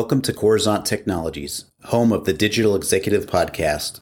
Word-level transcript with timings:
Welcome 0.00 0.22
to 0.22 0.32
Coruzant 0.32 0.86
Technologies, 0.86 1.66
home 1.84 2.10
of 2.10 2.24
the 2.24 2.32
Digital 2.32 2.74
Executive 2.74 3.26
Podcast. 3.26 4.00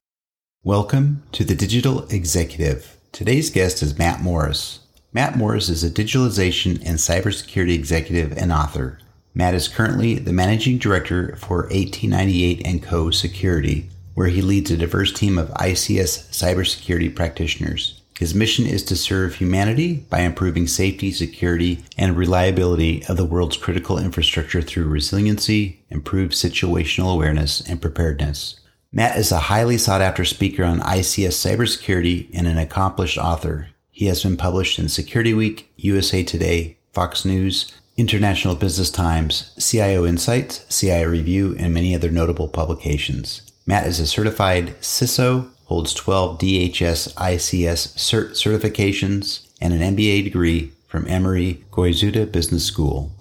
Welcome 0.62 1.24
to 1.32 1.43
the 1.43 1.56
Digital 1.56 2.06
Executive. 2.06 2.96
Today's 3.11 3.50
guest 3.50 3.82
is 3.82 3.98
Matt 3.98 4.22
Morris. 4.22 4.79
Matt 5.12 5.36
Morris 5.36 5.68
is 5.68 5.82
a 5.82 5.90
digitalization 5.90 6.76
and 6.86 6.98
cybersecurity 6.98 7.75
executive 7.75 8.30
and 8.39 8.53
author. 8.53 9.00
Matt 9.34 9.54
is 9.54 9.66
currently 9.66 10.21
the 10.21 10.32
managing 10.32 10.79
director 10.79 11.34
for 11.34 11.62
1898 11.62 12.80
& 12.82 12.82
Co. 12.85 13.11
Security, 13.11 13.90
where 14.14 14.29
he 14.29 14.40
leads 14.40 14.71
a 14.71 14.76
diverse 14.76 15.12
team 15.12 15.36
of 15.36 15.49
ICS 15.54 16.30
cybersecurity 16.30 17.12
practitioners. 17.12 17.97
His 18.19 18.35
mission 18.35 18.66
is 18.66 18.82
to 18.87 18.96
serve 18.96 19.36
humanity 19.36 20.04
by 20.11 20.22
improving 20.22 20.67
safety, 20.67 21.13
security, 21.13 21.85
and 21.96 22.17
reliability 22.17 23.04
of 23.07 23.17
the 23.17 23.25
world's 23.25 23.57
critical 23.57 23.96
infrastructure 23.96 24.61
through 24.61 24.89
resiliency, 24.89 25.85
improved 25.89 26.32
situational 26.32 27.14
awareness, 27.14 27.61
and 27.61 27.81
preparedness. 27.81 28.59
Matt 28.90 29.17
is 29.17 29.31
a 29.31 29.39
highly 29.39 29.79
sought 29.79 30.00
after 30.00 30.25
speaker 30.25 30.64
on 30.64 30.81
ICS 30.81 31.57
cybersecurity 31.57 32.28
and 32.34 32.48
an 32.48 32.59
accomplished 32.59 33.19
author. 33.19 33.69
He 33.92 34.06
has 34.06 34.25
been 34.25 34.37
published 34.37 34.81
in 34.81 34.89
Security 34.89 35.33
Week, 35.33 35.70
USA 35.77 36.25
Today, 36.25 36.78
Fox 36.92 37.25
News, 37.25 37.73
International 37.97 38.56
Business 38.56 38.91
Times, 38.91 39.55
CIO 39.61 40.05
Insights, 40.05 40.64
CIO 40.77 41.09
Review, 41.09 41.55
and 41.56 41.73
many 41.73 41.95
other 41.95 42.11
notable 42.11 42.48
publications. 42.48 43.42
Matt 43.64 43.87
is 43.87 44.00
a 44.00 44.09
certified 44.09 44.75
CISO, 44.81 45.50
holds 45.69 45.92
12 45.92 46.39
DHS 46.39 47.14
ICS 47.14 47.95
cert 47.97 48.31
certifications, 48.31 49.47
and 49.61 49.75
an 49.75 49.95
MBA 49.95 50.25
degree 50.25 50.72
from 50.86 51.06
Emory 51.06 51.62
Goizueta 51.70 52.31
Business 52.31 52.65
School. 52.65 53.12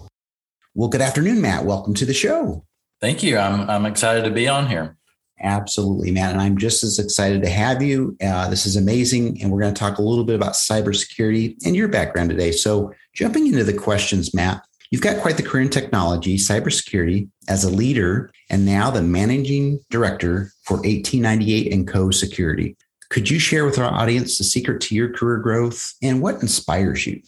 Well, 0.74 0.88
good 0.88 1.02
afternoon, 1.02 1.42
Matt. 1.42 1.66
Welcome 1.66 1.92
to 1.94 2.06
the 2.06 2.14
show. 2.14 2.64
Thank 3.02 3.22
you. 3.22 3.36
I'm, 3.36 3.68
I'm 3.68 3.84
excited 3.84 4.24
to 4.24 4.30
be 4.30 4.48
on 4.48 4.66
here. 4.66 4.96
Absolutely, 5.40 6.10
Matt. 6.10 6.32
And 6.32 6.40
I'm 6.40 6.56
just 6.56 6.82
as 6.82 6.98
excited 6.98 7.42
to 7.42 7.50
have 7.50 7.82
you. 7.82 8.16
Uh, 8.24 8.48
this 8.48 8.64
is 8.64 8.76
amazing. 8.76 9.40
And 9.42 9.52
we're 9.52 9.60
going 9.60 9.74
to 9.74 9.78
talk 9.78 9.98
a 9.98 10.02
little 10.02 10.24
bit 10.24 10.34
about 10.34 10.54
cybersecurity 10.54 11.56
and 11.66 11.76
your 11.76 11.88
background 11.88 12.30
today. 12.30 12.50
So, 12.50 12.94
jumping 13.14 13.46
into 13.46 13.62
the 13.62 13.74
questions, 13.74 14.34
Matt, 14.34 14.62
You've 14.90 15.02
got 15.02 15.20
quite 15.20 15.36
the 15.36 15.42
career 15.42 15.64
in 15.64 15.68
technology, 15.68 16.36
cybersecurity 16.36 17.28
as 17.46 17.64
a 17.64 17.70
leader, 17.70 18.30
and 18.50 18.64
now 18.64 18.90
the 18.90 19.02
managing 19.02 19.80
director 19.90 20.52
for 20.64 20.78
1898 20.78 21.72
and 21.72 21.86
Co. 21.86 22.10
Security. 22.10 22.76
Could 23.10 23.30
you 23.30 23.38
share 23.38 23.64
with 23.64 23.78
our 23.78 23.92
audience 23.92 24.38
the 24.38 24.44
secret 24.44 24.80
to 24.82 24.94
your 24.94 25.12
career 25.12 25.38
growth 25.38 25.94
and 26.02 26.20
what 26.20 26.42
inspires 26.42 27.06
you? 27.06 27.22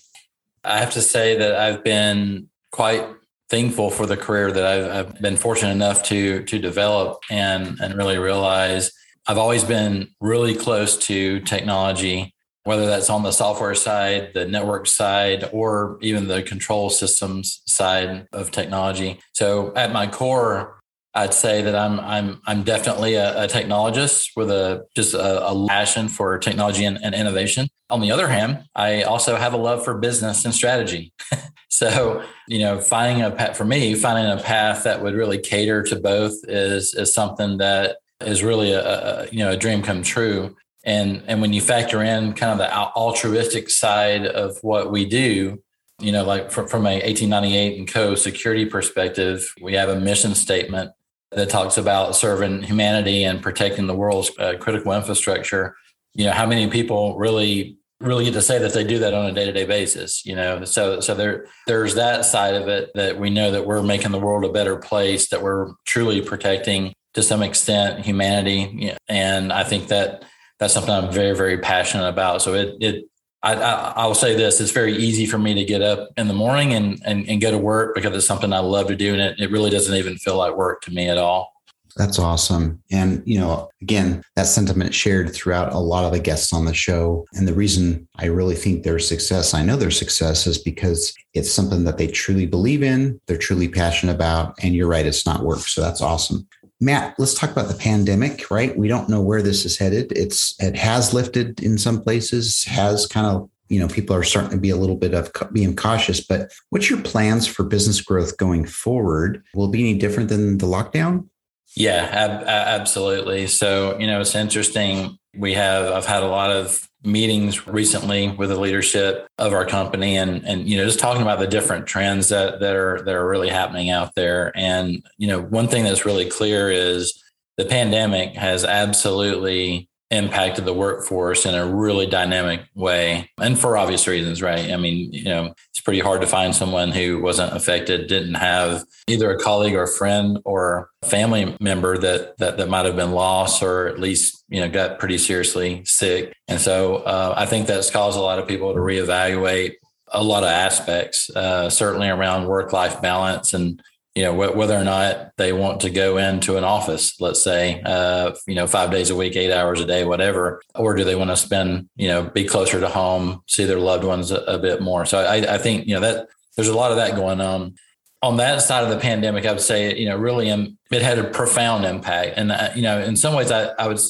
I 0.65 0.79
have 0.79 0.93
to 0.93 1.01
say 1.01 1.39
that 1.39 1.57
I've 1.57 1.83
been 1.83 2.49
quite 2.71 3.07
thankful 3.49 3.91
for 3.91 4.07
the 4.07 4.17
career 4.17 4.53
that 4.53 4.65
I've, 4.65 5.07
I've 5.15 5.21
been 5.23 5.37
fortunate 5.37 5.73
enough 5.73 6.03
to 6.05 6.45
to 6.45 6.59
develop 6.59 7.23
and 7.31 7.79
and 7.81 7.95
really 7.97 8.19
realize 8.19 8.93
I've 9.27 9.39
always 9.39 9.65
been 9.65 10.09
really 10.21 10.55
close 10.55 10.97
to 11.07 11.41
technology 11.41 12.35
whether 12.65 12.87
that's 12.87 13.11
on 13.11 13.23
the 13.23 13.33
software 13.33 13.75
side, 13.75 14.33
the 14.35 14.47
network 14.47 14.87
side, 14.87 15.49
or 15.53 15.99
even 16.03 16.29
the 16.29 16.43
control 16.43 16.91
systems 16.91 17.63
side 17.67 18.29
of 18.33 18.51
technology. 18.51 19.19
So 19.33 19.73
at 19.75 19.93
my 19.93 20.07
core, 20.07 20.80
I'd 21.15 21.35
say 21.35 21.63
that 21.63 21.75
I'm 21.75 21.99
I'm 22.01 22.41
I'm 22.47 22.63
definitely 22.63 23.15
a, 23.15 23.45
a 23.45 23.47
technologist 23.49 24.31
with 24.37 24.51
a 24.51 24.87
just 24.95 25.15
a, 25.15 25.47
a 25.47 25.67
passion 25.67 26.09
for 26.09 26.39
technology 26.39 26.85
and, 26.85 26.99
and, 27.03 27.15
innovation. 27.15 27.69
On 27.89 28.01
the 28.01 28.13
other 28.13 28.29
hand, 28.29 28.65
I 28.77 29.03
also 29.03 29.35
have 29.35 29.53
a 29.53 29.57
love 29.57 29.85
for 29.85 29.99
business 29.99 30.45
and 30.45 30.55
strategy. 30.55 31.13
so 31.69 32.23
you 32.47 32.61
know, 32.61 32.81
finding 32.81 33.25
a 33.25 33.31
path 33.33 33.57
for 33.57 33.65
me, 33.65 33.95
finding 33.95 34.31
a 34.31 34.41
path 34.41 34.85
that 34.85 35.03
would 35.03 35.15
really 35.15 35.39
cater 35.39 35.83
to 35.85 35.97
both 35.97 36.35
is 36.45 36.95
is 36.95 37.13
something 37.13 37.59
that 37.59 37.97
is 38.21 38.45
really 38.45 38.73
a, 38.73 38.83
a 38.83 39.29
you 39.33 39.39
know 39.41 39.51
a 39.51 39.57
dream 39.57 39.83
come 39.83 40.03
true 40.03 40.55
and 40.85 41.23
and 41.27 41.41
when 41.41 41.53
you 41.53 41.61
factor 41.61 42.03
in 42.03 42.33
kind 42.33 42.53
of 42.53 42.59
the 42.59 42.73
altruistic 42.73 43.71
side 43.71 44.27
of 44.27 44.59
what 44.63 44.91
we 44.91 45.05
do 45.05 45.63
you 45.99 46.13
know 46.13 46.25
like 46.25 46.51
from, 46.51 46.67
from 46.69 46.87
a 46.87 46.95
1898 46.95 47.79
and 47.79 47.89
co 47.89 48.15
security 48.15 48.65
perspective 48.65 49.53
we 49.61 49.75
have 49.75 49.89
a 49.89 49.99
mission 49.99 50.35
statement 50.35 50.91
that 51.33 51.49
talks 51.49 51.77
about 51.79 52.17
serving 52.17 52.63
humanity 52.63 53.25
and 53.25 53.43
protecting 53.43 53.87
the 53.87 53.95
world's 53.95 54.31
uh, 54.39 54.55
critical 54.59 54.93
infrastructure. 54.93 55.77
You 56.15 56.27
know 56.27 56.33
how 56.33 56.47
many 56.47 56.69
people 56.69 57.17
really 57.17 57.77
really 58.01 58.25
get 58.25 58.33
to 58.33 58.43
say 58.43 58.59
that 58.59 58.73
they 58.73 58.83
do 58.83 58.99
that 58.99 59.13
on 59.13 59.27
a 59.27 59.33
day-to-day 59.33 59.67
basis 59.67 60.25
you 60.25 60.35
know? 60.35 60.65
So 60.65 61.01
so 61.01 61.15
there 61.15 61.47
there's 61.67 61.95
that 61.97 62.25
side 62.25 62.55
of 62.55 62.67
it 62.67 62.91
that 62.95 63.19
we 63.19 63.31
know 63.31 63.51
that 63.51 63.67
we're 63.67 63.83
making 63.83 64.13
the 64.13 64.19
world 64.19 64.45
a 64.45 64.53
better 64.53 64.77
place 64.77 65.29
that 65.29 65.43
we're 65.43 65.73
truly 65.87 66.23
protecting 66.23 66.95
to 67.15 67.23
some 67.23 67.43
extent 67.43 68.05
humanity. 68.05 68.95
And 69.09 69.53
i 69.53 69.65
think 69.65 69.89
that 69.89 70.25
that's 70.61 70.75
something 70.75 70.93
I'm 70.93 71.11
very, 71.11 71.35
very 71.35 71.59
passionate 71.59 72.07
about. 72.07 72.43
So 72.43 72.55
it, 72.55 72.77
it, 72.81 73.05
I, 73.43 73.55
I, 73.55 73.93
I, 73.97 74.07
will 74.07 74.15
say 74.15 74.37
this: 74.37 74.61
it's 74.61 74.71
very 74.71 74.97
easy 74.97 75.27
for 75.27 75.39
me 75.39 75.55
to 75.55 75.65
get 75.65 75.83
up 75.83 76.11
in 76.17 76.29
the 76.29 76.35
morning 76.35 76.75
and, 76.75 77.01
and 77.05 77.29
and 77.29 77.41
go 77.41 77.51
to 77.51 77.59
work 77.59 77.95
because 77.95 78.15
it's 78.15 78.27
something 78.27 78.53
I 78.53 78.59
love 78.59 78.89
to 78.89 78.97
do, 78.97 79.13
and 79.13 79.23
it, 79.23 79.41
it 79.41 79.51
really 79.51 79.71
doesn't 79.71 79.95
even 79.95 80.17
feel 80.17 80.37
like 80.37 80.57
work 80.57 80.83
to 80.83 80.91
me 80.91 81.09
at 81.09 81.19
all. 81.19 81.53
That's 81.97 82.19
awesome. 82.19 82.83
And, 82.91 83.23
you 83.27 83.39
know, 83.39 83.69
again, 83.83 84.23
that 84.37 84.47
sentiment 84.47 84.95
shared 84.95 85.35
throughout 85.35 85.73
a 85.73 85.79
lot 85.79 86.05
of 86.05 86.13
the 86.13 86.19
guests 86.19 86.53
on 86.53 86.65
the 86.65 86.75
show. 86.75 87.27
And 87.35 87.47
the 87.47 87.55
reason 87.55 88.09
I 88.17 88.27
really 88.27 88.55
think 88.55 88.83
their 88.83 88.99
success, 88.99 89.55
I 89.55 89.65
know 89.65 89.77
their 89.77 89.91
success 89.91 90.47
is 90.47 90.59
because 90.59 91.13
it's 91.35 91.51
something 91.51 91.85
that 91.85 91.99
they 91.99 92.07
truly 92.07 92.47
believe 92.47 92.83
in, 92.83 93.21
they're 93.27 93.37
truly 93.37 93.69
passionate 93.69 94.15
about. 94.15 94.55
And 94.63 94.75
you're 94.75 94.89
right, 94.89 95.07
it's 95.07 95.27
not 95.27 95.45
work. 95.45 95.61
So 95.61 95.81
that's 95.81 96.01
awesome. 96.01 96.47
Matt, 96.81 97.15
let's 97.19 97.35
talk 97.35 97.51
about 97.51 97.69
the 97.69 97.75
pandemic, 97.75 98.51
right? 98.51 98.77
We 98.77 98.89
don't 98.89 99.09
know 99.09 99.21
where 99.21 99.43
this 99.43 99.67
is 99.67 99.77
headed. 99.77 100.13
It's 100.13 100.55
it 100.61 100.77
has 100.77 101.13
lifted 101.13 101.61
in 101.63 101.77
some 101.77 102.01
places, 102.01 102.65
has 102.65 103.07
kind 103.07 103.27
of 103.27 103.51
you 103.69 103.79
know 103.79 103.87
people 103.87 104.17
are 104.17 104.23
starting 104.23 104.53
to 104.53 104.59
be 104.59 104.71
a 104.71 104.77
little 104.77 104.97
bit 104.97 105.13
of 105.13 105.31
being 105.53 105.77
cautious. 105.77 106.21
But 106.21 106.53
what's 106.71 106.89
your 106.89 107.03
plans 107.03 107.47
for 107.47 107.65
business 107.65 108.01
growth 108.01 108.39
going 108.39 108.65
forward? 108.65 109.45
Will 109.55 109.67
it 109.67 109.73
be 109.73 109.81
any 109.81 109.99
different 109.99 110.31
than 110.31 110.59
the 110.59 110.67
lockdown? 110.67 111.29
Yeah, 111.77 112.09
ab- 112.11 112.45
absolutely. 112.49 113.47
So 113.47 113.99
you 113.99 114.07
know 114.07 114.21
it's 114.21 114.35
interesting. 114.35 115.19
We 115.35 115.55
have 115.55 115.93
I've 115.93 116.07
had 116.07 116.23
a 116.23 116.29
lot 116.29 116.51
of 116.51 116.89
meetings 117.03 117.67
recently 117.67 118.29
with 118.29 118.51
the 118.51 118.59
leadership 118.59 119.27
of 119.39 119.53
our 119.53 119.65
company 119.65 120.17
and 120.17 120.45
and 120.45 120.69
you 120.69 120.77
know 120.77 120.85
just 120.85 120.99
talking 120.99 121.23
about 121.23 121.39
the 121.39 121.47
different 121.47 121.87
trends 121.87 122.29
that 122.29 122.61
that 122.61 122.77
are 122.77 123.03
that 123.03 123.15
are 123.15 123.29
really 123.29 123.49
happening 123.49 123.91
out 123.91 124.15
there. 124.15 124.53
And 124.57 125.05
you 125.19 125.29
know 125.29 125.41
one 125.41 125.69
thing 125.69 125.85
that's 125.85 126.07
really 126.07 126.29
clear 126.29 126.71
is 126.71 127.23
the 127.57 127.65
pandemic 127.67 128.35
has 128.37 128.65
absolutely 128.65 129.90
impacted 130.11 130.65
the 130.65 130.73
workforce 130.73 131.47
in 131.47 131.55
a 131.55 131.67
really 131.67 132.07
dynamic 132.07 132.63
way 132.75 133.31
and 133.41 133.59
for 133.59 133.77
obvious 133.77 134.09
reasons 134.09 134.43
right? 134.43 134.71
I 134.71 134.77
mean 134.77 135.13
you 135.13 135.25
know 135.25 135.55
it's 135.71 135.81
pretty 135.81 136.01
hard 136.01 136.21
to 136.21 136.27
find 136.27 136.55
someone 136.55 136.91
who 136.91 137.21
wasn't 137.21 137.55
affected 137.55 138.09
didn't 138.09 138.35
have 138.35 138.85
either 139.07 139.31
a 139.31 139.39
colleague 139.39 139.75
or 139.75 139.85
a 139.85 139.89
friend 139.89 140.39
or 140.45 140.91
family 141.05 141.57
member 141.61 141.97
that 141.99 142.37
that, 142.39 142.57
that 142.57 142.69
might 142.69 142.87
have 142.87 142.97
been 142.97 143.13
lost 143.13 143.63
or 143.63 143.87
at 143.87 144.01
least 144.01 144.45
you 144.49 144.61
know 144.61 144.69
got 144.69 144.99
pretty 144.99 145.19
seriously 145.19 145.83
sick. 145.85 146.33
And 146.49 146.61
so 146.61 146.97
uh, 146.97 147.35
i 147.37 147.47
think 147.47 147.67
that's 147.67 147.91
caused 147.91 148.19
a 148.19 148.23
lot 148.23 148.39
of 148.39 148.49
people 148.49 148.75
to 148.75 148.81
reevaluate 148.81 149.75
a 150.13 150.23
lot 150.23 150.43
of 150.43 150.49
aspects 150.49 151.31
uh, 151.37 151.71
certainly 151.71 152.09
around 152.09 152.47
work 152.47 152.73
life 152.73 153.01
balance 153.01 153.55
and 153.55 153.81
you 154.21 154.27
know 154.27 154.35
wh- 154.35 154.55
whether 154.55 154.77
or 154.77 154.85
not 154.85 155.33
they 155.39 155.51
want 155.51 155.81
to 155.81 155.89
go 155.89 156.19
into 156.19 156.59
an 156.59 156.65
office 156.65 157.19
let's 157.23 157.43
say 157.43 157.81
uh, 157.87 158.35
you 158.47 158.55
know 158.55 158.67
five 158.67 158.91
days 158.91 159.09
a 159.09 159.17
week 159.17 159.35
eight 159.35 159.51
hours 159.51 159.81
a 159.81 159.87
day 159.87 160.05
whatever 160.05 160.61
or 160.75 160.95
do 160.95 161.05
they 161.05 161.15
want 161.15 161.31
to 161.31 161.37
spend 161.39 161.89
you 161.97 162.07
know 162.07 162.25
be 162.25 162.45
closer 162.45 162.79
to 162.81 162.89
home 162.89 163.41
see 163.47 163.65
their 163.65 163.79
loved 163.79 164.05
ones 164.05 164.31
a, 164.31 164.41
a 164.41 164.59
bit 164.59 164.83
more? 164.83 165.07
So 165.07 165.21
I, 165.21 165.55
I, 165.55 165.57
think 165.57 165.87
you 165.87 165.95
know 165.95 166.01
that 166.01 166.29
there's 166.55 166.69
a 166.69 166.77
lot 166.77 166.91
of 166.91 166.99
that 166.99 167.17
going 167.17 167.41
on. 167.41 167.77
On 168.23 168.37
that 168.37 168.61
side 168.61 168.85
of 168.85 168.91
the 168.91 168.99
pandemic 168.99 169.47
i 169.47 169.53
would 169.53 169.63
say 169.63 169.97
you 169.97 170.07
know 170.07 170.19
really 170.19 170.51
um, 170.51 170.77
it 170.91 171.01
had 171.01 171.19
a 171.19 171.25
profound 171.25 171.87
impact. 171.87 172.35
And 172.37 172.53
uh, 172.53 172.69
you 172.75 172.83
know 172.83 173.01
in 173.01 173.17
some 173.17 173.35
ways 173.35 173.51
i, 173.51 173.69
I 173.79 173.89
would 173.89 174.01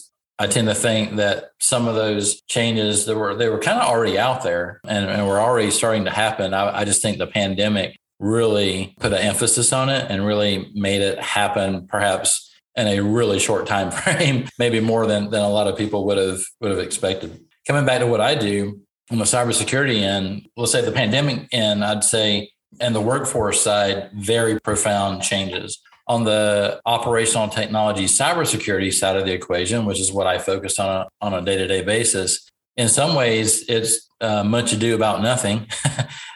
I 0.41 0.47
tend 0.47 0.67
to 0.69 0.75
think 0.75 1.17
that 1.17 1.51
some 1.61 1.87
of 1.87 1.95
those 1.95 2.41
changes 2.49 3.05
that 3.05 3.17
were 3.17 3.37
they 3.37 3.49
were 3.49 3.59
kind 3.59 3.79
of 3.79 3.87
already 3.87 4.19
out 4.19 4.43
there 4.43 4.81
and, 4.85 5.09
and 5.09 5.29
were 5.29 5.39
already 5.39 5.71
starting 5.71 6.07
to 6.07 6.11
happen. 6.11 6.55
I, 6.55 6.79
I 6.79 6.85
just 6.87 7.03
think 7.03 7.19
the 7.19 7.27
pandemic 7.27 8.00
really 8.21 8.95
put 9.01 9.13
an 9.13 9.19
emphasis 9.19 9.73
on 9.73 9.89
it 9.89 10.07
and 10.11 10.25
really 10.25 10.71
made 10.75 11.01
it 11.01 11.19
happen 11.19 11.87
perhaps 11.87 12.53
in 12.77 12.87
a 12.87 13.01
really 13.01 13.39
short 13.39 13.67
time 13.75 13.91
frame 13.91 14.47
maybe 14.59 14.79
more 14.79 15.07
than, 15.07 15.31
than 15.31 15.43
a 15.43 15.49
lot 15.49 15.67
of 15.67 15.77
people 15.77 16.05
would 16.07 16.19
have 16.19 16.41
would 16.61 16.71
have 16.71 16.81
expected. 16.81 17.45
Coming 17.67 17.87
back 17.87 18.01
to 18.01 18.07
what 18.07 18.21
i 18.21 18.35
do 18.35 18.81
on 19.11 19.19
the 19.19 19.25
cybersecurity 19.25 20.03
end 20.03 20.47
let's 20.57 20.73
say 20.73 20.83
the 20.83 20.93
pandemic 20.93 21.49
end 21.53 21.85
i'd 21.85 22.05
say 22.05 22.51
and 22.81 22.95
the 22.95 23.01
workforce 23.01 23.61
side 23.61 24.11
very 24.15 24.61
profound 24.61 25.23
changes. 25.23 25.81
On 26.07 26.25
the 26.25 26.81
operational 26.87 27.49
technology 27.49 28.07
cybersecurity 28.07 28.93
side 28.93 29.17
of 29.17 29.25
the 29.25 29.33
equation 29.33 29.87
which 29.87 30.01
is 30.01 30.13
what 30.13 30.27
i 30.27 30.39
focus 30.39 30.79
on 30.79 30.89
a, 30.89 31.09
on 31.21 31.35
a 31.35 31.43
day-to-day 31.43 31.83
basis 31.83 32.51
in 32.77 32.89
some 32.89 33.15
ways 33.15 33.65
it's 33.69 34.09
uh, 34.21 34.43
much 34.43 34.73
ado 34.73 34.95
about 34.95 35.23
nothing 35.23 35.67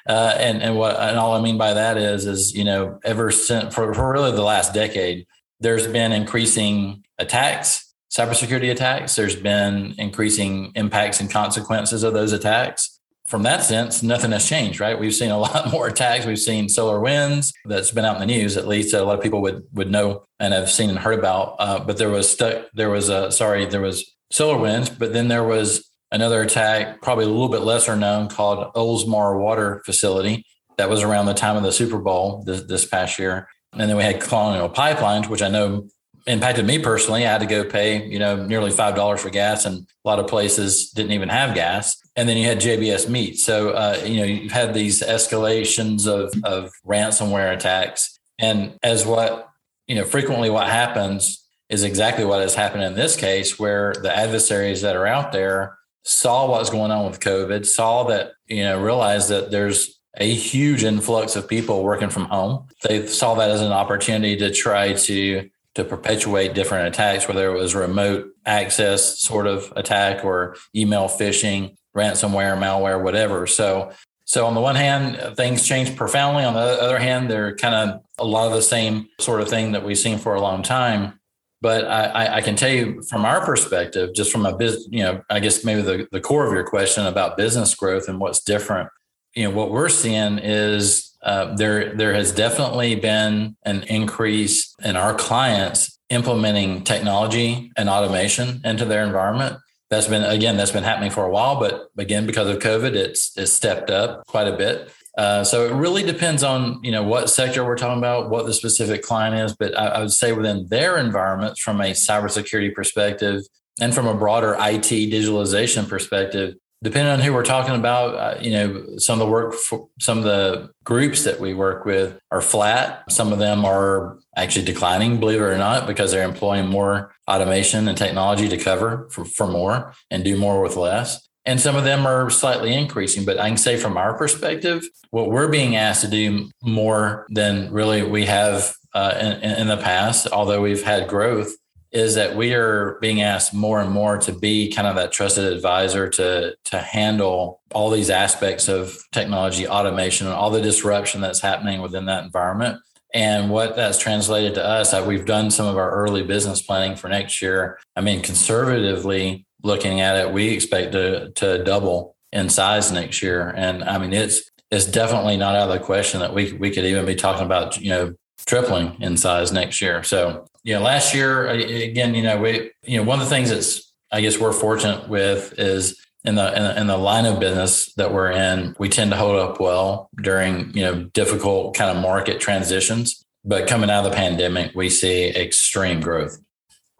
Uh, 0.07 0.35
and 0.39 0.63
and 0.63 0.77
what 0.77 0.99
and 1.01 1.19
all 1.19 1.33
I 1.33 1.41
mean 1.41 1.57
by 1.57 1.75
that 1.75 1.97
is 1.97 2.27
is 2.27 2.55
you 2.55 2.65
know 2.65 2.99
ever 3.05 3.31
since 3.31 3.75
for, 3.75 3.93
for 3.95 4.13
really 4.13 4.33
the 4.33 4.43
last 4.43 4.75
decade, 4.75 5.27
there's 5.61 5.87
been 5.87 6.13
increasing 6.13 7.05
attacks, 7.19 7.95
cybersecurity 8.13 8.71
attacks. 8.71 9.17
There's 9.17 9.37
been 9.37 9.95
increasing 9.99 10.73
impacts 10.75 11.21
and 11.21 11.31
consequences 11.31 12.03
of 12.03 12.13
those 12.13 12.33
attacks 12.33 12.95
from 13.27 13.43
that 13.45 13.63
sense, 13.63 14.03
nothing 14.03 14.33
has 14.33 14.49
changed, 14.49 14.81
right? 14.81 14.99
We've 14.99 15.15
seen 15.15 15.31
a 15.31 15.39
lot 15.47 15.71
more 15.71 15.89
attacks. 15.89 16.27
We've 16.27 16.39
seen 16.39 16.67
SolarWinds 16.67 17.53
that's 17.65 17.91
been 17.91 18.05
out 18.05 18.21
in 18.21 18.21
the 18.21 18.35
news, 18.35 18.57
at 18.57 18.69
least 18.69 18.95
a 18.95 19.03
lot 19.03 19.17
of 19.17 19.23
people 19.23 19.43
would 19.43 19.65
would 19.73 19.91
know 19.91 20.25
and 20.39 20.53
have 20.53 20.71
seen 20.71 20.91
and 20.91 20.99
heard 20.99 21.19
about. 21.19 21.57
Uh, 21.59 21.81
but 21.81 21.97
there 21.97 22.11
was 22.11 22.31
stuck. 22.31 22.67
There 22.75 22.91
was 22.91 23.09
a 23.09 23.33
sorry, 23.33 23.65
there 23.67 23.81
was 23.81 24.15
SolarWinds, 24.33 24.99
but 24.99 25.13
then 25.13 25.29
there 25.29 25.45
was 25.45 25.91
another 26.15 26.43
attack, 26.43 27.03
probably 27.03 27.25
a 27.25 27.29
little 27.29 27.49
bit 27.49 27.63
lesser 27.63 27.97
known, 27.97 28.29
called 28.29 28.73
Oldsmar 28.75 29.39
Water 29.39 29.83
Facility. 29.85 30.47
That 30.79 30.89
was 30.89 31.03
around 31.03 31.27
the 31.27 31.35
time 31.35 31.57
of 31.57 31.63
the 31.63 31.73
Super 31.73 31.99
Bowl 31.99 32.43
this, 32.47 32.63
this 32.63 32.87
past 32.87 33.19
year. 33.19 33.49
And 33.73 33.91
then 33.91 33.97
we 33.97 34.05
had 34.05 34.21
Colonial 34.21 34.69
Pipelines, 34.69 35.29
which 35.29 35.43
I 35.43 35.49
know 35.49 35.89
impacted 36.27 36.67
me 36.67 36.79
personally. 36.79 37.27
I 37.27 37.33
had 37.33 37.41
to 37.41 37.47
go 37.47 37.65
pay, 37.65 38.07
you 38.07 38.19
know, 38.19 38.47
nearly 38.47 38.71
five 38.71 38.95
dollars 38.95 39.21
for 39.21 39.31
gas, 39.31 39.65
and 39.65 39.87
a 40.05 40.09
lot 40.09 40.19
of 40.21 40.29
places 40.29 40.91
didn't 40.91 41.13
even 41.13 41.29
have 41.29 41.55
gas. 41.55 42.01
And 42.17 42.29
then 42.29 42.37
you 42.37 42.47
had 42.47 42.61
JBS 42.61 43.09
Meat. 43.09 43.39
So 43.39 43.71
uh, 43.71 44.01
you 44.05 44.19
know 44.19 44.25
you've 44.25 44.53
had 44.53 44.73
these 44.73 45.03
escalations 45.03 46.07
of 46.07 46.33
of 46.45 46.73
ransomware 46.87 47.53
attacks, 47.53 48.19
and 48.39 48.79
as 48.83 49.05
what 49.05 49.49
you 49.87 49.97
know 49.97 50.05
frequently 50.05 50.51
what 50.51 50.69
happens 50.69 51.45
is 51.69 51.83
exactly 51.83 52.25
what 52.25 52.41
has 52.41 52.55
happened 52.55 52.85
in 52.85 52.95
this 52.95 53.17
case, 53.17 53.59
where 53.59 53.93
the 54.01 54.17
adversaries 54.17 54.83
that 54.83 54.97
are 54.97 55.07
out 55.07 55.33
there 55.33 55.77
saw 56.05 56.51
what's 56.51 56.71
going 56.71 56.91
on 56.91 57.07
with 57.11 57.21
COVID, 57.21 57.67
saw 57.67 58.05
that 58.05 58.33
you 58.47 58.63
know 58.63 58.81
realized 58.81 59.29
that 59.31 59.51
there's 59.51 60.01
a 60.17 60.33
huge 60.33 60.85
influx 60.85 61.35
of 61.35 61.49
people 61.49 61.83
working 61.83 62.11
from 62.11 62.27
home. 62.27 62.69
They 62.83 63.07
saw 63.07 63.35
that 63.35 63.51
as 63.51 63.61
an 63.61 63.73
opportunity 63.73 64.37
to 64.37 64.51
try 64.51 64.93
to 64.93 65.51
to 65.75 65.85
perpetuate 65.85 66.55
different 66.55 66.89
attacks, 66.89 67.27
whether 67.27 67.53
it 67.53 67.59
was 67.59 67.75
remote 67.75 68.31
access 68.47 69.19
sort 69.21 69.47
of 69.47 69.73
attack 69.77 70.25
or 70.25 70.57
email 70.75 71.09
phishing, 71.09 71.77
ransomware, 71.97 72.57
malware, 72.57 73.03
whatever. 73.03 73.47
So, 73.47 73.93
so 74.25 74.47
on 74.47 74.55
the 74.55 74.61
one 74.61 74.77
hand, 74.77 75.37
things 75.37 75.67
change 75.67 75.97
profoundly. 75.97 76.45
On 76.45 76.55
the 76.55 76.61
other 76.61 76.99
hand, 76.99 77.29
they're 77.29 77.57
kind 77.57 77.75
of 77.75 78.03
a 78.19 78.25
lot 78.25 78.47
of 78.47 78.53
the 78.53 78.63
same 78.63 79.09
sort 79.19 79.41
of 79.41 79.49
thing 79.49 79.73
that 79.73 79.85
we've 79.85 79.99
seen 79.99 80.19
for 80.19 80.35
a 80.35 80.41
long 80.41 80.63
time. 80.63 81.19
But 81.65 81.87
I, 81.87 82.37
I 82.37 82.41
can 82.43 82.57
tell 82.57 82.69
you 82.69 83.01
from 83.09 83.25
our 83.25 83.43
perspective, 83.43 84.11
just 84.15 84.31
from 84.31 84.45
a 84.45 84.55
business, 84.55 84.87
you 84.91 85.03
know, 85.03 85.23
I 85.31 85.41
guess 85.41 85.65
maybe 85.65 85.81
the, 85.81 86.07
the 86.13 86.21
core 86.21 86.47
of 86.47 86.53
your 86.53 86.63
question 86.63 87.07
about 87.07 87.39
business 87.39 87.75
growth 87.75 88.07
and 88.07 88.21
what's 88.21 88.43
different, 88.43 88.91
you 89.35 89.45
know, 89.45 89.51
what 89.57 89.71
we're 89.71 89.89
seeing 89.89 90.39
is 90.39 91.17
uh, 91.23 91.55
there 91.55 91.95
there 91.95 92.13
has 92.13 92.33
definitely 92.33 92.97
been 92.97 93.57
an 93.65 93.83
increase 93.85 94.75
in 94.85 94.95
our 94.95 95.15
clients 95.15 95.99
implementing 96.11 96.85
technology 96.85 97.73
and 97.79 97.89
automation 97.89 98.61
into 98.63 98.85
their 98.85 99.03
environment. 99.03 99.57
That's 99.89 100.07
been 100.07 100.23
again 100.23 100.59
that's 100.59 100.71
been 100.71 100.85
happening 100.85 101.13
for 101.13 101.25
a 101.25 101.31
while, 101.31 101.59
but 101.59 101.89
again 101.97 102.27
because 102.27 102.47
of 102.47 102.59
COVID, 102.59 102.95
it's 102.95 103.35
it's 103.39 103.55
stepped 103.55 103.91
up 103.91 104.27
quite 104.27 104.49
a 104.49 104.57
bit. 104.59 104.91
Uh, 105.17 105.45
so 105.45 105.67
it 105.67 105.73
really 105.73 106.03
depends 106.03 106.43
on 106.43 106.81
you 106.83 106.91
know 106.91 107.03
what 107.03 107.31
sector 107.31 107.65
we're 107.65 107.77
talking 107.77 107.99
about, 107.99 108.31
what 108.31 108.47
the 108.47 108.53
specific 108.53 109.03
client 109.03 109.35
is. 109.37 109.55
But 109.57 109.79
I, 109.79 109.87
I 109.87 110.01
would 110.01 110.13
say 110.13 110.33
within 110.33 110.67
their 110.69 110.99
environments, 110.99 111.61
from 111.61 111.81
a 111.81 111.93
cybersecurity 111.93 112.75
perspective 112.75 113.43
and 113.81 113.95
from 113.95 114.07
a 114.07 114.15
broader 114.15 114.55
IT 114.55 114.89
digitalization 114.89 115.89
perspective, 115.89 116.55
depending 116.83 117.13
on 117.13 117.21
who 117.21 117.33
we're 117.33 117.45
talking 117.45 117.75
about, 117.75 118.15
uh, 118.15 118.41
you 118.41 118.51
know, 118.51 118.99
some 118.99 119.21
of 119.21 119.27
the 119.27 119.31
work, 119.31 119.55
for, 119.55 119.89
some 119.99 120.19
of 120.19 120.25
the 120.25 120.71
groups 120.85 121.25
that 121.25 121.41
we 121.41 121.55
work 121.55 121.85
with 121.85 122.19
are 122.31 122.43
flat. 122.43 123.11
Some 123.11 123.33
of 123.33 123.39
them 123.39 123.65
are 123.65 124.19
actually 124.37 124.67
declining, 124.67 125.19
believe 125.19 125.41
it 125.41 125.45
or 125.45 125.57
not, 125.57 125.87
because 125.87 126.13
they're 126.13 126.29
employing 126.29 126.69
more 126.69 127.15
automation 127.29 127.89
and 127.89 127.97
technology 127.97 128.49
to 128.49 128.59
cover 128.59 129.09
for, 129.11 129.25
for 129.25 129.47
more 129.47 129.95
and 130.11 130.25
do 130.25 130.37
more 130.37 130.61
with 130.61 130.77
less. 130.77 131.27
And 131.47 131.61
some 131.61 131.77
of 131.77 131.85
them 131.85 132.07
are 132.07 132.31
slightly 132.31 132.75
increasing. 132.75 133.25
But 133.25 133.39
I 133.39 133.49
can 133.49 133.59
say 133.59 133.77
from 133.77 133.97
our 133.97 134.17
perspective, 134.17 134.83
what 135.11 135.31
we're 135.31 135.49
being 135.49 135.77
asked 135.77 136.01
to 136.03 136.09
do 136.09 136.51
more 136.63 137.27
than 137.29 137.71
really 137.71 138.03
we 138.03 138.25
have 138.27 138.75
uh, 138.95 139.15
in, 139.21 139.51
in 139.61 139.67
the 139.69 139.77
past, 139.77 140.27
although 140.33 140.63
we've 140.63 140.83
had 140.83 141.09
growth, 141.09 141.55
is 141.95 142.17
that 142.17 142.35
we 142.35 142.53
are 142.53 142.99
being 143.01 143.23
asked 143.23 143.55
more 143.55 143.81
and 143.81 143.91
more 143.91 144.19
to 144.19 144.33
be 144.33 144.69
kind 144.69 144.89
of 144.89 144.97
that 144.97 145.13
trusted 145.13 145.51
advisor 145.53 146.11
to 146.11 146.55
to 146.65 146.79
handle 146.79 147.61
all 147.73 147.89
these 147.89 148.11
aspects 148.11 148.69
of 148.69 148.99
technology 149.13 149.67
automation 149.67 150.27
and 150.27 150.35
all 150.35 150.51
the 150.51 150.61
disruption 150.61 151.21
that's 151.21 151.41
happening 151.41 151.81
within 151.81 152.07
that 152.07 152.25
environment 152.25 152.81
and 153.15 153.49
what 153.49 153.77
that's 153.77 153.97
translated 153.97 154.55
to 154.55 154.65
us 154.65 154.93
uh, 154.93 155.05
we've 155.07 155.25
done 155.25 155.51
some 155.51 155.67
of 155.67 155.77
our 155.77 155.93
early 155.93 156.25
business 156.25 156.61
planning 156.61 156.97
for 156.97 157.09
next 157.09 157.41
year 157.41 157.79
i 157.95 158.01
mean 158.01 158.21
conservatively 158.21 159.47
looking 159.65 160.01
at 160.01 160.17
it 160.17 160.33
we 160.33 160.49
expect 160.51 160.93
to 160.93 161.31
to 161.33 161.65
double 161.65 162.15
in 162.33 162.49
size 162.49 162.93
next 162.93 163.23
year 163.23 163.53
and 163.57 163.83
i 163.85 163.99
mean 163.99 164.13
it's 164.13 164.51
it's 164.71 164.85
definitely 164.85 165.37
not 165.37 165.57
out 165.57 165.69
of 165.69 165.79
the 165.79 165.85
question 165.85 166.21
that 166.21 166.33
we 166.33 166.53
we 166.53 166.71
could 166.71 166.85
even 166.85 167.05
be 167.05 167.17
talking 167.17 167.45
about 167.45 167.81
you 167.81 167.91
know 167.91 168.15
tripling 168.47 168.97
in 169.01 169.17
size 169.17 169.51
next 169.51 169.81
year 169.81 170.05
so 170.05 170.47
yeah, 170.65 170.79
last 170.79 171.15
year 171.15 171.47
again, 171.47 172.15
you 172.15 172.23
know, 172.23 172.39
we 172.39 172.73
you 172.83 172.97
know 172.97 173.05
one 173.05 173.21
of 173.21 173.27
the 173.27 173.31
things 173.31 173.51
that's 173.51 173.93
I 174.11 174.23
guess 174.23 174.39
we're 174.39 174.53
fortunate 174.53 175.09
with 175.09 175.59
is 175.59 176.01
in 176.25 176.37
the, 176.37 176.57
in 176.57 176.63
the 176.63 176.81
in 176.81 176.87
the 176.87 176.97
line 176.97 177.27
of 177.27 177.39
business 177.39 177.93
that 177.95 178.13
we're 178.13 178.33
in, 178.33 178.75
we 178.79 178.89
tend 178.89 179.11
to 179.11 179.17
hold 179.17 179.37
up 179.37 179.61
well 179.61 180.09
during 180.23 180.75
you 180.75 180.83
know 180.83 181.05
difficult 181.13 181.77
kind 181.77 181.95
of 181.95 182.03
market 182.03 182.41
transitions. 182.41 183.23
But 183.45 183.69
coming 183.69 183.91
out 183.91 184.07
of 184.07 184.11
the 184.11 184.17
pandemic, 184.17 184.75
we 184.75 184.89
see 184.89 185.29
extreme 185.29 186.01
growth. 186.01 186.39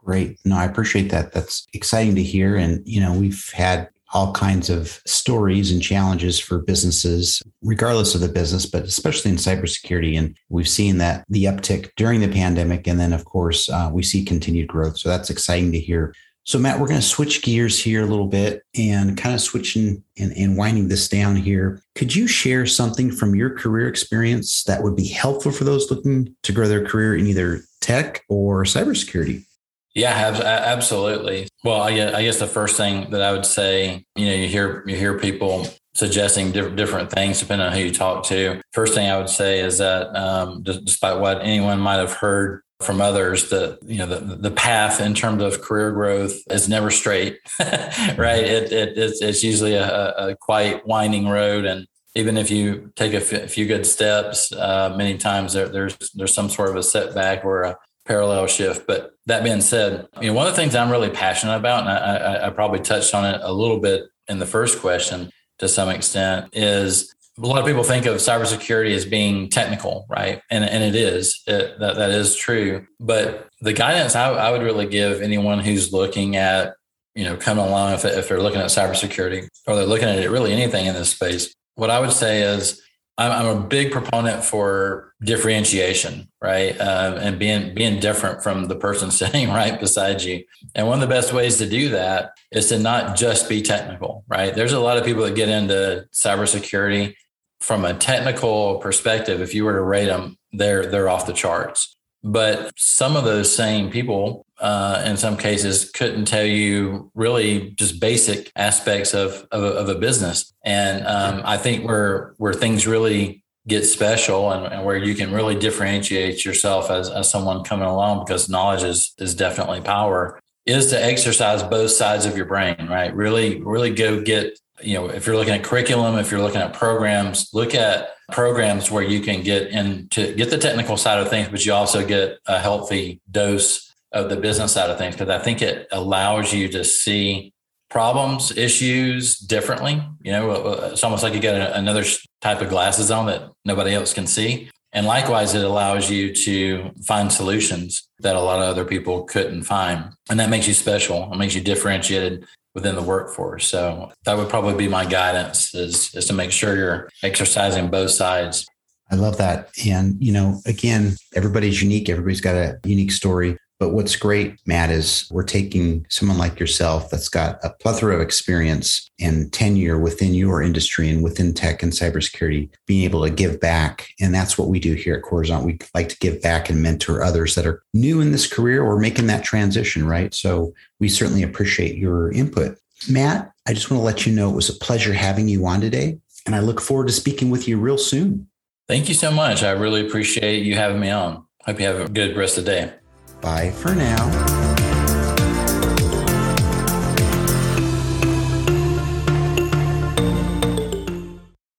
Great. 0.05 0.39
No, 0.45 0.57
I 0.57 0.65
appreciate 0.65 1.11
that. 1.11 1.33
That's 1.33 1.67
exciting 1.73 2.15
to 2.17 2.23
hear. 2.23 2.57
And, 2.57 2.87
you 2.87 3.01
know, 3.01 3.15
we've 3.15 3.51
had 3.55 3.89
all 4.13 4.33
kinds 4.33 4.71
of 4.71 5.01
stories 5.07 5.73
and 5.73 5.83
challenges 5.83 6.39
for 6.39 6.59
businesses, 6.59 7.43
regardless 7.63 8.15
of 8.15 8.21
the 8.21 8.29
business, 8.29 8.67
but 8.67 8.85
especially 8.85 9.31
in 9.31 9.39
cybersecurity. 9.39 10.17
And 10.17 10.37
we've 10.51 10.69
seen 10.69 10.99
that 10.99 11.25
the 11.29 11.45
uptick 11.45 11.91
during 11.97 12.21
the 12.21 12.29
pandemic. 12.29 12.87
And 12.87 13.01
then, 13.01 13.13
of 13.13 13.25
course, 13.25 13.69
uh, 13.69 13.91
we 13.93 14.03
see 14.03 14.25
continued 14.25 14.69
growth. 14.69 14.99
So 14.99 15.09
that's 15.09 15.31
exciting 15.31 15.73
to 15.73 15.81
hear. 15.81 16.15
So, 16.47 16.59
Matt, 16.59 16.79
we're 16.79 16.89
going 16.89 17.01
to 17.01 17.07
switch 17.07 17.41
gears 17.41 17.83
here 17.83 18.03
a 18.03 18.07
little 18.07 18.27
bit 18.27 18.63
and 18.77 19.17
kind 19.17 19.35
of 19.35 19.41
switching 19.41 20.05
and, 20.19 20.31
and 20.37 20.59
winding 20.59 20.89
this 20.89 21.09
down 21.09 21.37
here. 21.37 21.83
Could 21.95 22.15
you 22.15 22.27
share 22.27 22.67
something 22.67 23.11
from 23.11 23.35
your 23.35 23.51
career 23.57 23.89
experience 23.89 24.65
that 24.65 24.83
would 24.83 24.95
be 24.95 25.09
helpful 25.09 25.51
for 25.51 25.65
those 25.65 25.91
looking 25.91 26.37
to 26.43 26.53
grow 26.53 26.69
their 26.69 26.85
career 26.85 27.17
in 27.17 27.27
either 27.27 27.63
tech 27.81 28.23
or 28.29 28.65
cybersecurity? 28.65 29.47
Yeah, 29.95 30.41
absolutely. 30.45 31.49
Well, 31.63 31.81
I 31.83 32.23
guess 32.23 32.41
the 32.41 32.49
first 32.49 32.77
thing 32.77 33.11
that 33.11 33.23
I 33.23 33.31
would 33.31 33.47
say, 33.47 34.05
you 34.17 34.27
know, 34.27 34.33
you 34.35 34.49
hear 34.49 34.83
you 34.87 34.97
hear 34.97 35.19
people 35.19 35.69
suggesting 35.95 36.51
different 36.51 37.13
things 37.13 37.39
depending 37.39 37.69
on 37.69 37.73
who 37.73 37.79
you 37.79 37.93
talk 37.93 38.25
to. 38.25 38.61
First 38.73 38.95
thing 38.95 39.09
I 39.09 39.17
would 39.17 39.29
say 39.29 39.61
is 39.61 39.79
that, 39.79 40.15
um, 40.17 40.63
despite 40.65 41.21
what 41.21 41.41
anyone 41.43 41.79
might 41.79 41.99
have 41.99 42.13
heard 42.13 42.63
from 42.81 43.01
others, 43.01 43.51
that 43.51 43.79
you 43.87 43.99
know 43.99 44.07
the 44.07 44.35
the 44.37 44.51
path 44.51 45.01
in 45.01 45.15
terms 45.15 45.43
of 45.43 45.63
career 45.63 45.93
growth 45.93 46.35
is 46.51 46.69
never 46.69 46.91
straight, 46.91 47.39
right? 47.61 48.43
It, 48.43 48.73
it 48.73 48.99
it's, 48.99 49.23
it's 49.23 49.45
usually 49.45 49.75
a, 49.75 50.13
a 50.17 50.37
quite 50.37 50.85
winding 50.87 51.29
road, 51.29 51.65
and 51.65 51.87
even 52.17 52.37
if 52.37 52.51
you 52.51 52.93
take 52.97 53.13
a 53.15 53.21
few 53.21 53.67
good 53.67 53.87
steps, 53.87 54.53
uh, 54.53 54.93
many 54.97 55.19
times 55.19 55.53
there, 55.53 55.69
there's 55.69 55.97
there's 56.15 56.35
some 56.35 56.51
sort 56.51 56.71
of 56.71 56.77
a 56.77 56.83
setback 56.83 57.45
or 57.45 57.63
a 57.63 57.77
parallel 58.07 58.47
shift. 58.47 58.87
But 58.87 59.15
that 59.27 59.45
being 59.45 59.61
said, 59.61 60.07
you 60.21 60.29
know, 60.29 60.35
one 60.35 60.47
of 60.47 60.53
the 60.53 60.61
things 60.61 60.75
I'm 60.75 60.91
really 60.91 61.11
passionate 61.11 61.57
about, 61.57 61.81
and 61.81 61.89
I, 61.91 61.97
I, 61.97 62.47
I 62.47 62.51
probably 62.51 62.81
touched 62.81 63.15
on 63.15 63.25
it 63.25 63.41
a 63.43 63.53
little 63.53 63.81
bit 63.81 64.05
in 64.29 64.39
the 64.39 64.47
first 64.47 64.81
question 64.81 65.31
to 65.59 65.69
some 65.69 65.89
extent, 65.89 66.51
is 66.53 67.15
a 67.39 67.47
lot 67.47 67.61
of 67.61 67.67
people 67.67 67.83
think 67.83 68.07
of 68.07 68.17
cybersecurity 68.17 68.95
as 68.95 69.05
being 69.05 69.49
technical, 69.49 70.07
right? 70.09 70.41
And, 70.51 70.65
and 70.65 70.85
it 70.85 70.95
is, 70.95 71.43
it, 71.47 71.79
that, 71.81 71.97
that 71.97 72.11
is 72.11 72.37
true. 72.37 72.87
But 73.01 73.49
the 73.61 73.73
guidance 73.73 74.15
I, 74.15 74.31
I 74.31 74.51
would 74.51 74.63
really 74.63 74.87
give 74.87 75.21
anyone 75.21 75.59
who's 75.59 75.93
looking 75.93 76.37
at, 76.37 76.75
you 77.15 77.25
know, 77.25 77.37
coming 77.37 77.65
along, 77.65 77.95
if, 77.95 78.05
if 78.05 78.29
they're 78.29 78.43
looking 78.43 78.61
at 78.61 78.67
cybersecurity 78.67 79.49
or 79.67 79.77
they're 79.77 79.87
looking 79.87 80.09
at 80.09 80.19
it, 80.19 80.31
really 80.31 80.53
anything 80.53 80.87
in 80.87 80.95
this 80.95 81.11
space, 81.11 81.55
what 81.77 81.91
I 81.91 81.99
would 81.99 82.13
say 82.13 82.43
is 82.43 82.81
I'm, 83.17 83.33
I'm 83.33 83.57
a 83.57 83.61
big 83.61 83.93
proponent 83.93 84.45
for 84.45 85.13
differentiation, 85.23 86.29
right? 86.43 86.79
Uh, 86.79 87.19
and 87.21 87.39
being 87.39 87.75
being 87.75 88.01
different 88.01 88.43
from 88.43 88.67
the 88.67 88.77
person 88.77 89.11
sitting 89.11 89.49
right 89.49 89.79
beside 89.79 90.23
you. 90.23 90.45
And 90.75 90.87
one 90.87 91.03
of 91.03 91.09
the 91.09 91.15
best 91.15 91.33
ways 91.33 91.59
to 91.59 91.69
do 91.69 91.91
that 91.91 92.33
is 92.51 92.69
to 92.69 92.79
not 92.79 93.17
just 93.17 93.49
be 93.49 93.63
technical, 93.63 94.25
right? 94.29 94.55
There's 94.55 94.73
a 94.73 94.81
lot 94.81 94.99
of 94.99 95.05
people 95.05 95.25
that 95.25 95.35
get 95.35 95.49
into 95.49 96.07
cybersecurity 96.13 97.15
from 97.61 97.85
a 97.85 97.95
technical 97.95 98.79
perspective. 98.79 99.41
If 99.41 99.55
you 99.55 99.65
were 99.65 99.75
to 99.75 99.83
rate 99.83 100.07
them, 100.07 100.39
they're 100.53 100.87
they're 100.87 101.09
off 101.09 101.27
the 101.27 101.33
charts. 101.33 101.97
But 102.23 102.73
some 102.77 103.17
of 103.17 103.25
those 103.25 103.55
same 103.55 103.91
people 103.91 104.47
uh, 104.65 105.03
in 105.05 105.19
some 105.19 105.37
cases 105.37 105.91
couldn't 105.91 106.25
tell 106.25 106.47
you 106.47 107.11
really 107.15 107.73
just 107.73 108.01
basic 108.01 108.51
aspects 108.57 109.13
of 109.13 109.47
of 109.51 109.63
a, 109.63 109.67
of 109.67 109.91
a 109.91 109.95
business. 109.95 110.55
And 110.65 111.07
um, 111.07 111.43
I 111.45 111.59
think 111.59 111.87
where 111.87 112.33
where 112.39 112.55
things 112.55 112.87
really 112.87 113.45
get 113.69 113.85
special 113.85 114.51
and, 114.53 114.73
and, 114.73 114.85
where 114.85 114.97
you 114.97 115.15
can 115.15 115.33
really 115.33 115.55
differentiate 115.55 116.45
yourself 116.47 116.91
as, 116.91 117.11
as 117.11 117.31
someone 117.31 117.63
coming 117.65 117.87
along 117.87 118.25
because 118.25 118.49
knowledge 118.49 118.83
is 118.83 119.13
is 119.19 119.35
definitely 119.35 119.83
power 119.83 120.41
is 120.65 120.89
to 120.89 121.03
exercise 121.03 121.63
both 121.63 121.91
sides 121.91 122.25
of 122.25 122.35
your 122.35 122.47
brain 122.47 122.87
right 122.89 123.15
really 123.15 123.63
really 123.63 123.91
go 123.91 124.23
get 124.23 124.59
you 124.83 124.95
know 124.95 125.09
if 125.09 125.27
you're 125.27 125.37
looking 125.37 125.55
at 125.55 125.63
curriculum 125.63 126.19
if 126.19 126.31
you're 126.31 126.43
looking 126.43 126.61
at 126.61 126.75
programs 126.75 127.49
look 127.55 127.75
at 127.75 128.11
programs 128.33 128.91
where 128.91 129.03
you 129.03 129.21
can 129.21 129.43
get 129.43 129.69
into 129.69 130.35
get 130.35 130.51
the 130.51 130.59
technical 130.59 130.99
side 130.99 131.19
of 131.19 131.29
things 131.31 131.49
but 131.49 131.65
you 131.65 131.73
also 131.73 132.07
get 132.07 132.39
a 132.47 132.59
healthy 132.59 133.21
dose 133.31 133.94
of 134.15 134.31
the 134.31 134.37
business 134.37 134.73
side 134.73 134.89
of 134.89 134.97
things 134.97 135.15
because 135.15 135.29
i 135.29 135.39
think 135.39 135.61
it 135.61 135.87
allows 135.93 136.53
you 136.53 136.69
to 136.69 136.83
see 136.85 137.53
problems 137.91 138.57
issues 138.57 139.39
differently 139.39 140.03
you 140.23 140.33
know 140.33 140.51
uh, 140.51 140.55
uh, 140.55 140.89
it's 140.93 141.05
almost 141.05 141.23
like 141.23 141.35
you 141.35 141.41
get 141.41 141.55
another 141.77 142.05
type 142.41 142.61
of 142.61 142.69
glasses 142.69 143.11
on 143.11 143.27
that 143.27 143.51
nobody 143.65 143.93
else 143.93 144.15
can 144.15 144.27
see 144.27 144.71
and 144.95 145.07
likewise, 145.07 145.55
it 145.55 145.65
allows 145.65 146.09
you 146.09 146.33
to 146.33 146.93
find 147.05 147.31
solutions 147.31 148.09
that 148.21 148.37
a 148.37 148.41
lot 148.41 148.63
of 148.63 148.69
other 148.69 148.85
people 148.85 149.25
couldn't 149.25 149.65
find. 149.65 150.13
And 150.31 150.39
that 150.39 150.51
makes 150.51 150.69
you 150.69 150.73
special. 150.73 151.33
It 151.33 151.37
makes 151.37 151.57
you 151.57 151.61
differentiated 151.61 152.47
within 152.77 152.95
the 152.95 153.03
workforce. 153.03 153.67
So 153.67 154.13
that 154.25 154.37
would 154.37 154.49
probably 154.49 154.75
be 154.75 154.87
my 154.87 155.05
guidance 155.05 155.75
is, 155.75 156.15
is 156.15 156.27
to 156.27 156.33
make 156.33 156.53
sure 156.53 156.77
you're 156.77 157.09
exercising 157.25 157.91
both 157.91 158.13
sides. 158.13 158.67
I 159.11 159.17
love 159.17 159.37
that. 159.39 159.71
And, 159.85 160.17
you 160.25 160.33
know, 160.33 160.61
again, 160.65 161.17
everybody's 161.35 161.83
unique. 161.83 162.09
Everybody's 162.09 162.41
got 162.41 162.55
a 162.55 162.79
unique 162.85 163.13
story. 163.13 163.57
But 163.85 163.93
what's 163.93 164.17
great, 164.17 164.59
Matt, 164.65 164.89
is 164.89 165.29
we're 165.31 165.43
taking 165.43 166.07
someone 166.09 166.39
like 166.39 166.59
yourself 166.59 167.11
that's 167.11 167.29
got 167.29 167.63
a 167.63 167.69
plethora 167.69 168.15
of 168.15 168.23
experience 168.23 169.11
and 169.21 169.53
tenure 169.53 169.99
within 169.99 170.33
your 170.33 170.63
industry 170.63 171.11
and 171.11 171.23
within 171.23 171.53
tech 171.53 171.83
and 171.83 171.93
cybersecurity, 171.93 172.71
being 172.87 173.05
able 173.05 173.23
to 173.25 173.29
give 173.29 173.61
back. 173.61 174.09
And 174.19 174.35
that's 174.35 174.57
what 174.57 174.69
we 174.69 174.81
do 174.81 174.95
here 174.95 175.17
at 175.17 175.23
Coruzant. 175.23 175.65
We 175.65 175.77
like 175.95 176.09
to 176.09 176.17
give 176.17 176.41
back 176.41 176.71
and 176.71 176.81
mentor 176.81 177.23
others 177.23 177.57
that 177.57 177.67
are 177.67 177.83
new 177.93 178.23
in 178.23 178.33
this 178.33 178.51
career 178.51 178.83
or 178.83 178.99
making 178.99 179.27
that 179.27 179.45
transition, 179.45 180.07
right? 180.07 180.33
So 180.33 180.73
we 180.99 181.11
certainly 181.11 181.43
appreciate 181.43 181.99
your 181.99 182.33
input. 182.33 182.79
Matt, 183.07 183.53
I 183.69 183.75
just 183.75 183.91
want 183.91 184.01
to 184.01 184.05
let 184.07 184.25
you 184.25 184.33
know 184.33 184.49
it 184.49 184.57
was 184.57 184.71
a 184.71 184.79
pleasure 184.79 185.13
having 185.13 185.47
you 185.47 185.67
on 185.67 185.83
today. 185.83 186.19
And 186.47 186.55
I 186.55 186.61
look 186.61 186.81
forward 186.81 187.09
to 187.09 187.13
speaking 187.13 187.51
with 187.51 187.69
you 187.69 187.79
real 187.79 187.99
soon. 187.99 188.49
Thank 188.89 189.11
you 189.11 189.15
so 189.15 189.31
much. 189.31 189.63
I 189.63 189.73
really 189.73 190.07
appreciate 190.07 190.65
you 190.65 190.75
having 190.75 191.01
me 191.01 191.11
on. 191.11 191.45
Hope 191.67 191.79
you 191.81 191.85
have 191.85 192.01
a 192.01 192.09
good 192.09 192.35
rest 192.35 192.57
of 192.57 192.65
the 192.65 192.71
day. 192.71 192.95
Bye 193.45 193.73
for 193.73 193.95
now. 193.95 194.64